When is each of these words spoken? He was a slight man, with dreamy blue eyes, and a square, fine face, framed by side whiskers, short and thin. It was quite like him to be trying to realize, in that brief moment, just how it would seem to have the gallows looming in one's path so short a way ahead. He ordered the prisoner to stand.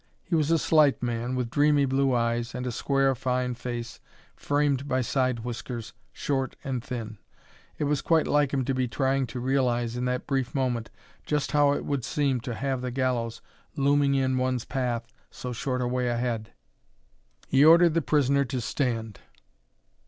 He 0.23 0.33
was 0.33 0.49
a 0.49 0.57
slight 0.57 1.03
man, 1.03 1.35
with 1.35 1.51
dreamy 1.51 1.85
blue 1.85 2.11
eyes, 2.11 2.55
and 2.55 2.65
a 2.65 2.71
square, 2.71 3.13
fine 3.13 3.53
face, 3.53 3.99
framed 4.35 4.87
by 4.87 5.01
side 5.01 5.41
whiskers, 5.41 5.93
short 6.11 6.55
and 6.63 6.83
thin. 6.83 7.19
It 7.77 7.83
was 7.83 8.01
quite 8.01 8.25
like 8.25 8.51
him 8.51 8.65
to 8.65 8.73
be 8.73 8.87
trying 8.87 9.27
to 9.27 9.39
realize, 9.39 9.95
in 9.95 10.05
that 10.05 10.25
brief 10.25 10.55
moment, 10.55 10.89
just 11.23 11.51
how 11.51 11.73
it 11.73 11.85
would 11.85 12.03
seem 12.03 12.39
to 12.41 12.55
have 12.55 12.81
the 12.81 12.89
gallows 12.89 13.43
looming 13.75 14.15
in 14.15 14.39
one's 14.39 14.65
path 14.65 15.05
so 15.29 15.53
short 15.53 15.83
a 15.83 15.87
way 15.87 16.07
ahead. 16.07 16.51
He 17.47 17.63
ordered 17.63 17.93
the 17.93 18.01
prisoner 18.01 18.43
to 18.43 18.59
stand. 18.59 19.19